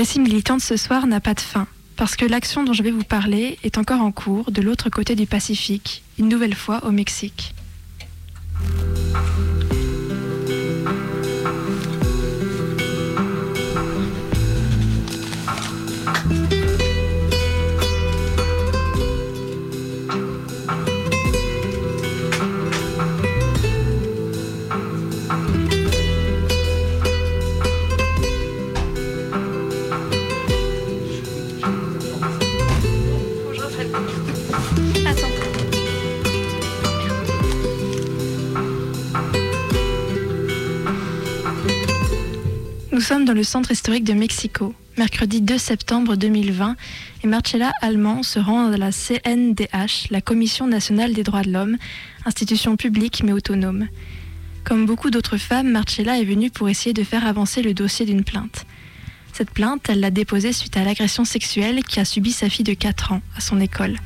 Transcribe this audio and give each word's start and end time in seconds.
récit 0.00 0.18
militant 0.18 0.56
de 0.56 0.62
ce 0.62 0.78
soir 0.78 1.06
n'a 1.06 1.20
pas 1.20 1.34
de 1.34 1.40
fin, 1.40 1.66
parce 1.96 2.16
que 2.16 2.24
l'action 2.24 2.64
dont 2.64 2.72
je 2.72 2.82
vais 2.82 2.90
vous 2.90 3.04
parler 3.04 3.58
est 3.62 3.76
encore 3.76 4.00
en 4.00 4.12
cours 4.12 4.50
de 4.50 4.62
l'autre 4.62 4.88
côté 4.88 5.14
du 5.14 5.26
Pacifique, 5.26 6.02
une 6.18 6.30
nouvelle 6.30 6.54
fois 6.54 6.86
au 6.86 6.90
Mexique. 6.90 7.54
Sommes 43.10 43.24
dans 43.24 43.32
le 43.32 43.42
centre 43.42 43.72
historique 43.72 44.04
de 44.04 44.12
Mexico, 44.12 44.72
mercredi 44.96 45.40
2 45.40 45.58
septembre 45.58 46.14
2020, 46.14 46.76
et 47.24 47.26
Marcella 47.26 47.72
Allemand 47.82 48.22
se 48.22 48.38
rend 48.38 48.70
à 48.70 48.76
la 48.76 48.92
CNDH, 48.92 50.10
la 50.10 50.20
Commission 50.20 50.68
nationale 50.68 51.12
des 51.12 51.24
droits 51.24 51.42
de 51.42 51.50
l'homme, 51.50 51.76
institution 52.24 52.76
publique 52.76 53.24
mais 53.24 53.32
autonome. 53.32 53.88
Comme 54.62 54.86
beaucoup 54.86 55.10
d'autres 55.10 55.38
femmes, 55.38 55.72
Marcella 55.72 56.20
est 56.20 56.24
venue 56.24 56.52
pour 56.52 56.68
essayer 56.68 56.92
de 56.92 57.02
faire 57.02 57.26
avancer 57.26 57.62
le 57.62 57.74
dossier 57.74 58.06
d'une 58.06 58.22
plainte. 58.22 58.64
Cette 59.32 59.50
plainte, 59.50 59.88
elle 59.88 59.98
l'a 59.98 60.12
déposée 60.12 60.52
suite 60.52 60.76
à 60.76 60.84
l'agression 60.84 61.24
sexuelle 61.24 61.82
qu'a 61.82 62.04
subi 62.04 62.30
sa 62.30 62.48
fille 62.48 62.64
de 62.64 62.74
4 62.74 63.10
ans 63.10 63.22
à 63.36 63.40
son 63.40 63.60
école. 63.60 63.96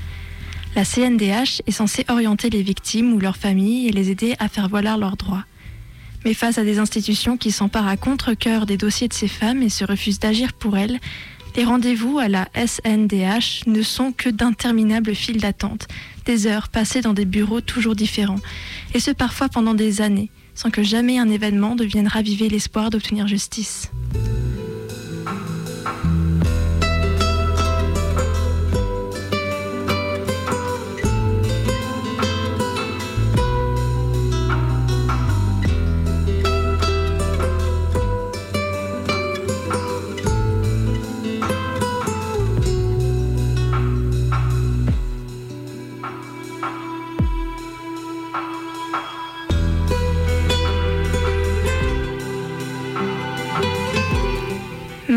La 0.77 0.87
CNDH 0.87 1.61
est 1.67 1.73
censée 1.73 2.07
orienter 2.09 2.49
les 2.49 2.63
victimes 2.63 3.13
ou 3.13 3.19
leurs 3.19 3.37
familles 3.37 3.87
et 3.87 3.93
les 3.93 4.11
aider 4.11 4.35
à 4.39 4.49
faire 4.49 4.71
valoir 4.71 4.97
leurs 4.97 5.19
droits. 5.19 5.45
Mais 6.25 6.35
face 6.35 6.59
à 6.59 6.65
des 6.65 6.79
institutions 6.79 7.37
qui 7.37 7.51
s'emparent 7.51 7.89
à 7.89 7.97
contre-coeur 7.97 8.67
des 8.67 8.77
dossiers 8.77 9.09
de 9.09 9.13
ces 9.13 9.29
femmes 9.29 9.63
et 9.63 9.69
se 9.69 9.85
refusent 9.85 10.19
d'agir 10.19 10.53
pour 10.53 10.77
elles, 10.77 10.99
les 11.57 11.65
rendez-vous 11.65 12.19
à 12.19 12.29
la 12.29 12.49
SNDH 12.55 13.67
ne 13.67 13.83
sont 13.83 14.13
que 14.13 14.29
d'interminables 14.29 15.15
files 15.15 15.41
d'attente, 15.41 15.87
des 16.25 16.47
heures 16.47 16.69
passées 16.69 17.01
dans 17.01 17.15
des 17.15 17.25
bureaux 17.25 17.61
toujours 17.61 17.95
différents, 17.95 18.41
et 18.93 19.01
ce 19.01 19.13
parfois 19.13 19.49
pendant 19.49 19.75
des 19.75 20.01
années, 20.01 20.31
sans 20.55 20.71
que 20.71 20.83
jamais 20.83 21.19
un 21.19 21.29
événement 21.29 21.77
devienne 21.77 22.09
raviver 22.09 22.49
l'espoir 22.49 22.91
d'obtenir 22.91 23.29
justice. 23.29 23.91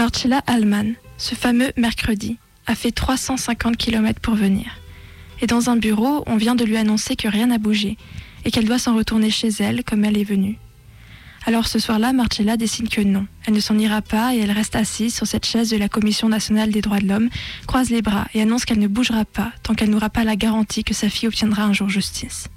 Marcella 0.07 0.41
Allman, 0.47 0.93
ce 1.17 1.35
fameux 1.35 1.73
mercredi, 1.75 2.37
a 2.65 2.75
fait 2.75 2.91
350 2.91 3.75
km 3.75 4.21
pour 4.21 4.35
venir. 4.35 4.79
Et 5.41 5.47
dans 5.47 5.69
un 5.69 5.75
bureau, 5.75 6.23
on 6.27 6.37
vient 6.37 6.55
de 6.55 6.63
lui 6.63 6.77
annoncer 6.77 7.17
que 7.17 7.27
rien 7.27 7.47
n'a 7.47 7.57
bougé 7.57 7.97
et 8.45 8.49
qu'elle 8.49 8.63
doit 8.63 8.79
s'en 8.79 8.95
retourner 8.95 9.29
chez 9.29 9.49
elle 9.59 9.83
comme 9.83 10.05
elle 10.05 10.17
est 10.17 10.23
venue. 10.23 10.59
Alors 11.45 11.67
ce 11.67 11.77
soir-là, 11.77 12.13
Marcella 12.13 12.55
décide 12.55 12.87
que 12.87 13.01
non, 13.01 13.27
elle 13.45 13.53
ne 13.53 13.59
s'en 13.59 13.77
ira 13.77 14.01
pas 14.01 14.33
et 14.33 14.37
elle 14.37 14.51
reste 14.51 14.77
assise 14.77 15.13
sur 15.13 15.27
cette 15.27 15.45
chaise 15.45 15.71
de 15.71 15.77
la 15.77 15.89
Commission 15.89 16.29
nationale 16.29 16.71
des 16.71 16.81
droits 16.81 17.01
de 17.01 17.07
l'homme, 17.09 17.27
croise 17.67 17.89
les 17.89 18.01
bras 18.01 18.29
et 18.33 18.41
annonce 18.41 18.63
qu'elle 18.63 18.79
ne 18.79 18.87
bougera 18.87 19.25
pas 19.25 19.51
tant 19.61 19.75
qu'elle 19.75 19.89
n'aura 19.89 20.09
pas 20.09 20.23
la 20.23 20.37
garantie 20.37 20.85
que 20.85 20.93
sa 20.93 21.09
fille 21.09 21.27
obtiendra 21.27 21.63
un 21.63 21.73
jour 21.73 21.89
justice. 21.89 22.47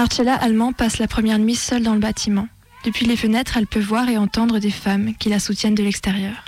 Marcella 0.00 0.34
Allemand 0.34 0.72
passe 0.72 0.96
la 0.96 1.06
première 1.06 1.38
nuit 1.38 1.54
seule 1.54 1.82
dans 1.82 1.92
le 1.92 2.00
bâtiment. 2.00 2.48
Depuis 2.86 3.04
les 3.04 3.16
fenêtres, 3.16 3.58
elle 3.58 3.66
peut 3.66 3.80
voir 3.80 4.08
et 4.08 4.16
entendre 4.16 4.58
des 4.58 4.70
femmes 4.70 5.12
qui 5.18 5.28
la 5.28 5.38
soutiennent 5.38 5.74
de 5.74 5.82
l'extérieur. 5.82 6.42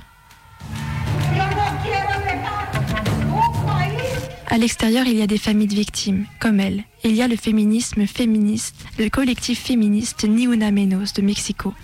À 4.47 4.57
l'extérieur, 4.57 5.05
il 5.07 5.19
y 5.19 5.21
a 5.21 5.27
des 5.27 5.37
familles 5.37 5.67
de 5.67 5.75
victimes, 5.75 6.25
comme 6.41 6.61
elle. 6.61 6.85
Il 7.05 7.15
y 7.15 7.21
a 7.21 7.29
le 7.29 7.37
féminisme 7.37 8.07
féministe, 8.07 8.87
le 8.99 9.11
collectif 9.11 9.61
féministe 9.61 10.25
Ni 10.27 10.45
Una 10.45 10.71
Menos 10.71 11.13
de 11.15 11.21
Mexico. 11.21 11.75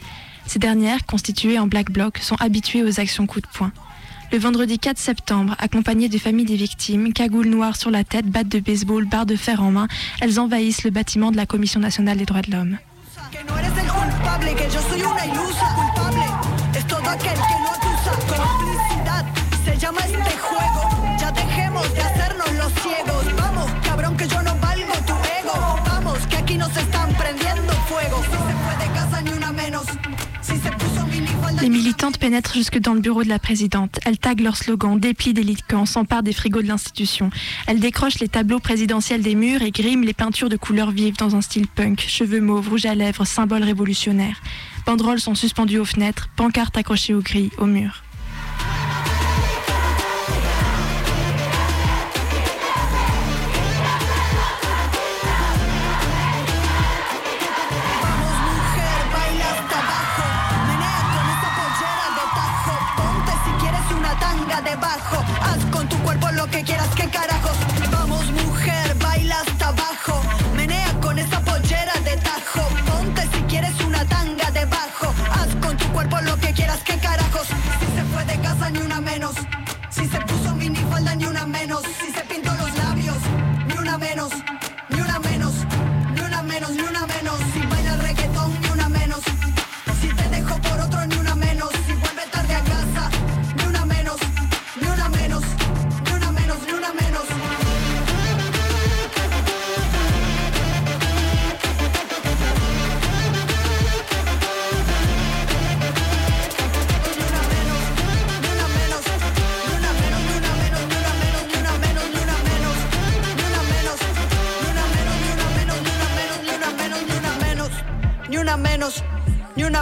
Ces 0.46 0.58
dernières, 0.58 1.04
constituées 1.04 1.58
en 1.58 1.66
black 1.66 1.90
bloc, 1.90 2.16
sont 2.16 2.36
habituées 2.40 2.82
aux 2.82 2.98
actions 2.98 3.26
coup 3.26 3.42
de 3.42 3.46
poing. 3.52 3.72
Le 4.30 4.38
vendredi 4.38 4.78
4 4.78 4.98
septembre, 4.98 5.54
accompagnées 5.58 6.10
des 6.10 6.18
familles 6.18 6.44
des 6.44 6.56
victimes, 6.56 7.14
cagoules 7.14 7.48
noires 7.48 7.76
sur 7.76 7.90
la 7.90 8.04
tête, 8.04 8.26
battes 8.26 8.48
de 8.48 8.60
baseball, 8.60 9.06
barres 9.06 9.24
de 9.24 9.36
fer 9.36 9.62
en 9.62 9.70
main, 9.70 9.88
elles 10.20 10.38
envahissent 10.38 10.84
le 10.84 10.90
bâtiment 10.90 11.30
de 11.30 11.36
la 11.36 11.46
Commission 11.46 11.80
nationale 11.80 12.18
des 12.18 12.26
droits 12.26 12.42
de 12.42 12.52
l'homme. 12.52 12.78
Militantes 31.88 32.18
pénètrent 32.18 32.52
jusque 32.52 32.78
dans 32.78 32.92
le 32.92 33.00
bureau 33.00 33.24
de 33.24 33.30
la 33.30 33.38
présidente. 33.38 33.98
Elles 34.04 34.18
taguent 34.18 34.42
leurs 34.42 34.58
slogans, 34.58 35.00
déplient 35.00 35.32
des 35.32 35.42
licans, 35.42 35.86
s'emparent 35.86 36.22
des 36.22 36.34
frigos 36.34 36.60
de 36.60 36.68
l'institution. 36.68 37.30
Elles 37.66 37.80
décrochent 37.80 38.18
les 38.18 38.28
tableaux 38.28 38.58
présidentiels 38.58 39.22
des 39.22 39.34
murs 39.34 39.62
et 39.62 39.70
griment 39.70 40.04
les 40.04 40.12
peintures 40.12 40.50
de 40.50 40.58
couleurs 40.58 40.90
vives 40.90 41.16
dans 41.16 41.34
un 41.34 41.40
style 41.40 41.66
punk, 41.66 42.04
cheveux 42.06 42.42
mauves, 42.42 42.68
rouge 42.68 42.84
à 42.84 42.94
lèvres, 42.94 43.24
symboles 43.24 43.62
révolutionnaires. 43.62 44.42
Banderoles 44.84 45.18
sont 45.18 45.34
suspendues 45.34 45.78
aux 45.78 45.86
fenêtres, 45.86 46.28
pancartes 46.36 46.76
accrochées 46.76 47.14
aux 47.14 47.22
grilles, 47.22 47.52
aux 47.56 47.64
murs. 47.64 48.02
que 66.50 66.62
quieras 66.62 66.88
que 66.94 67.08
cara 67.10 67.37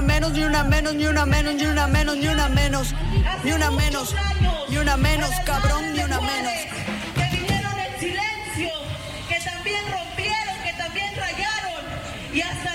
menos, 0.01 0.33
ni 0.33 0.43
una 0.43 0.65
menos, 0.65 0.95
ni 0.95 1.07
una 1.07 1.27
menos, 1.27 1.55
ni 1.55 1.67
una 1.67 1.87
menos, 1.87 2.17
ni 2.17 2.29
una 2.29 2.49
menos, 2.49 2.95
ni 3.45 3.53
una 3.53 3.71
menos, 3.71 4.15
ni 4.69 4.77
una 4.77 4.97
menos, 4.97 5.31
cabrón, 5.45 5.93
ni 5.93 6.01
una 6.01 6.21
menos. 6.21 6.53
Que 7.15 7.37
vinieron 7.37 7.79
en 7.79 8.01
silencio, 8.01 8.71
que 9.29 9.41
también 9.41 9.83
rompieron, 9.91 10.57
que 10.65 10.73
también 10.75 11.15
rayaron 11.17 11.83
y 12.33 12.41
hasta 12.43 12.66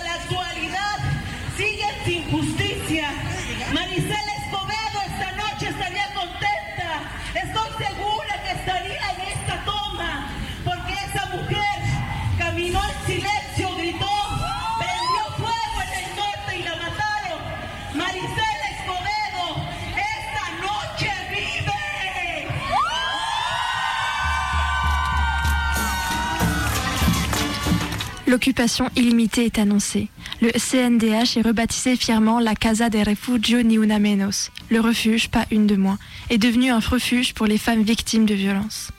L'occupation 28.32 28.90
illimitée 28.96 29.44
est 29.44 29.60
annoncée. 29.60 30.08
Le 30.42 30.52
CNDH 30.52 31.36
est 31.36 31.42
rebaptisé 31.42 31.98
fièrement 31.98 32.40
la 32.40 32.56
Casa 32.56 32.90
de 32.90 33.00
Refugio 33.00 33.62
Ni 33.62 33.76
Una 33.76 34.00
Menos, 34.00 34.52
le 34.70 34.80
refuge, 34.80 35.28
pas 35.28 35.46
une 35.52 35.68
de 35.68 35.76
moins, 35.76 36.00
est 36.30 36.38
devenu 36.38 36.72
un 36.72 36.80
refuge 36.80 37.34
pour 37.34 37.46
les 37.46 37.58
femmes 37.58 37.84
victimes 37.84 38.26
de 38.26 38.34
violences. 38.34 38.92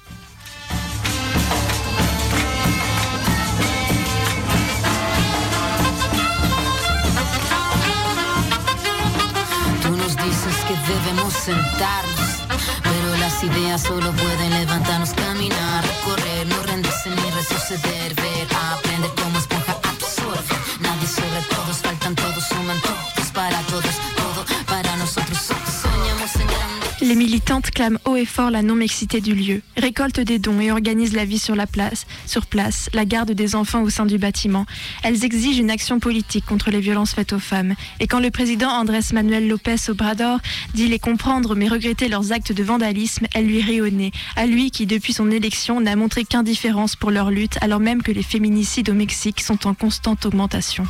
Ideas 13.44 13.82
solo 13.82 14.12
pueden 14.12 14.50
levantarnos, 14.50 15.10
caminar, 15.14 15.84
correr, 16.04 16.46
no 16.46 16.62
rendirse 16.62 17.10
ni 17.10 17.30
retroceder, 17.30 18.14
ver, 18.14 18.48
aprender 18.74 19.10
como 19.20 19.38
esponja 19.38 19.72
absorbe. 19.72 20.54
Nadie 20.80 21.06
sobre 21.06 21.42
todos, 21.50 21.76
faltan 21.78 22.14
todos 22.14 22.41
Les 27.12 27.18
militantes 27.18 27.70
clament 27.70 27.98
haut 28.06 28.16
et 28.16 28.24
fort 28.24 28.50
la 28.50 28.62
non-mixité 28.62 29.20
du 29.20 29.34
lieu, 29.34 29.60
récoltent 29.76 30.20
des 30.20 30.38
dons 30.38 30.60
et 30.60 30.72
organisent 30.72 31.12
la 31.12 31.26
vie 31.26 31.38
sur 31.38 31.54
la 31.54 31.66
place, 31.66 32.06
sur 32.24 32.46
place, 32.46 32.88
la 32.94 33.04
garde 33.04 33.32
des 33.32 33.54
enfants 33.54 33.82
au 33.82 33.90
sein 33.90 34.06
du 34.06 34.16
bâtiment. 34.16 34.64
Elles 35.02 35.22
exigent 35.22 35.60
une 35.60 35.70
action 35.70 36.00
politique 36.00 36.46
contre 36.46 36.70
les 36.70 36.80
violences 36.80 37.12
faites 37.12 37.34
aux 37.34 37.38
femmes. 37.38 37.74
Et 38.00 38.06
quand 38.06 38.18
le 38.18 38.30
président 38.30 38.70
Andrés 38.70 39.12
Manuel 39.12 39.46
López 39.46 39.90
Obrador 39.90 40.38
dit 40.72 40.88
les 40.88 40.98
comprendre 40.98 41.54
mais 41.54 41.68
regretter 41.68 42.08
leurs 42.08 42.32
actes 42.32 42.52
de 42.52 42.62
vandalisme, 42.62 43.26
elle 43.34 43.44
lui 43.44 43.60
rit 43.60 43.82
au 43.82 43.90
nez. 43.90 44.10
À 44.34 44.46
lui 44.46 44.70
qui, 44.70 44.86
depuis 44.86 45.12
son 45.12 45.30
élection, 45.30 45.82
n'a 45.82 45.96
montré 45.96 46.24
qu'indifférence 46.24 46.96
pour 46.96 47.10
leur 47.10 47.30
lutte, 47.30 47.58
alors 47.60 47.80
même 47.80 48.02
que 48.02 48.12
les 48.12 48.22
féminicides 48.22 48.88
au 48.88 48.94
Mexique 48.94 49.42
sont 49.42 49.66
en 49.66 49.74
constante 49.74 50.24
augmentation. 50.24 50.86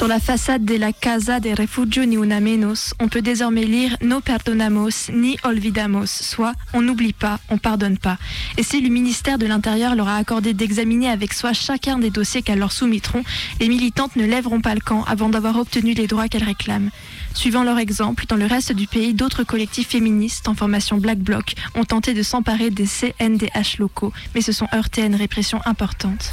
Sur 0.00 0.08
la 0.08 0.18
façade 0.18 0.64
de 0.64 0.76
la 0.76 0.94
Casa 0.94 1.40
de 1.40 1.50
Refugio 1.50 2.06
Ni 2.06 2.16
Una 2.16 2.40
Menos, 2.40 2.94
on 3.00 3.08
peut 3.08 3.20
désormais 3.20 3.66
lire 3.66 3.98
No 4.00 4.22
perdonamos 4.22 5.10
ni 5.12 5.36
olvidamos, 5.44 6.06
soit 6.06 6.54
on 6.72 6.80
n'oublie 6.80 7.12
pas, 7.12 7.38
on 7.50 7.58
pardonne 7.58 7.98
pas. 7.98 8.16
Et 8.56 8.62
si 8.62 8.80
le 8.80 8.88
ministère 8.88 9.36
de 9.36 9.44
l'Intérieur 9.44 9.94
leur 9.94 10.08
a 10.08 10.16
accordé 10.16 10.54
d'examiner 10.54 11.10
avec 11.10 11.34
soi 11.34 11.52
chacun 11.52 11.98
des 11.98 12.08
dossiers 12.08 12.40
qu'elles 12.40 12.60
leur 12.60 12.72
soumettront, 12.72 13.22
les 13.60 13.68
militantes 13.68 14.16
ne 14.16 14.24
lèveront 14.24 14.62
pas 14.62 14.72
le 14.72 14.80
camp 14.80 15.04
avant 15.04 15.28
d'avoir 15.28 15.58
obtenu 15.58 15.92
les 15.92 16.06
droits 16.06 16.28
qu'elles 16.28 16.44
réclament. 16.44 16.88
Suivant 17.34 17.62
leur 17.62 17.78
exemple, 17.78 18.24
dans 18.26 18.36
le 18.36 18.46
reste 18.46 18.72
du 18.72 18.86
pays, 18.86 19.12
d'autres 19.12 19.44
collectifs 19.44 19.88
féministes 19.88 20.48
en 20.48 20.54
formation 20.54 20.96
Black 20.96 21.18
Bloc 21.18 21.52
ont 21.74 21.84
tenté 21.84 22.14
de 22.14 22.22
s'emparer 22.22 22.70
des 22.70 22.86
CNDH 22.86 23.76
locaux, 23.78 24.14
mais 24.34 24.40
se 24.40 24.52
sont 24.52 24.66
heurtés 24.74 25.02
à 25.02 25.04
une 25.04 25.14
répression 25.14 25.60
importante. 25.66 26.32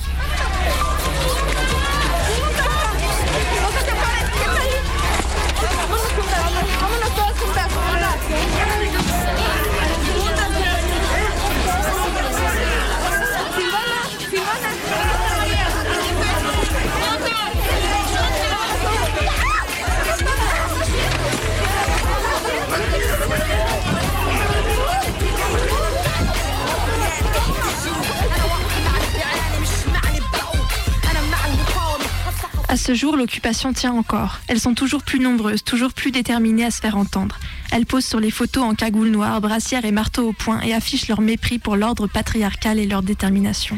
Ce 32.88 32.94
jour, 32.94 33.18
l'occupation 33.18 33.74
tient 33.74 33.92
encore. 33.92 34.40
Elles 34.48 34.62
sont 34.62 34.74
toujours 34.74 35.04
plus 35.04 35.20
nombreuses, 35.20 35.62
toujours 35.62 35.92
plus 35.92 36.12
déterminées 36.12 36.64
à 36.64 36.72
se 36.72 36.80
faire 36.80 36.96
entendre. 36.96 37.38
Elles 37.70 37.86
posent 37.86 38.06
sur 38.06 38.22
les 38.22 38.32
photos 38.32 38.64
en 38.64 38.76
cagoule 38.76 39.10
noire, 39.10 39.42
brassière 39.42 39.84
et 39.84 39.92
marteau 39.92 40.30
au 40.30 40.32
poing 40.32 40.62
et 40.62 40.74
affichent 40.74 41.10
leur 41.10 41.20
mépris 41.20 41.60
pour 41.60 41.76
l'ordre 41.76 42.08
patriarcal 42.08 42.80
et 42.80 42.88
leur 42.88 43.04
détermination. 43.04 43.78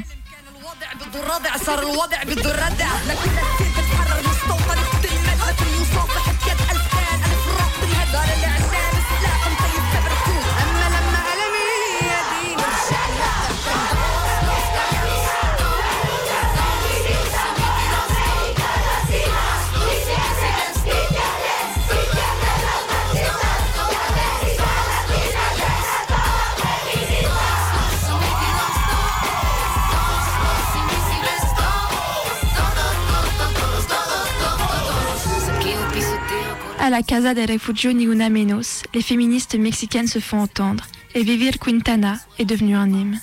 À 36.81 36.89
la 36.89 37.03
Casa 37.03 37.33
de 37.33 37.41
Refugio 37.41 37.91
Ni 37.91 38.05
Una 38.05 38.29
Menos, 38.29 38.83
les 38.93 39.01
féministes 39.01 39.55
mexicaines 39.55 40.07
se 40.07 40.19
font 40.19 40.39
entendre 40.39 40.85
et 41.13 41.23
Vivir 41.23 41.59
Quintana 41.59 42.19
est 42.39 42.45
devenu 42.45 42.73
un 42.73 42.87
hymne. 42.87 43.19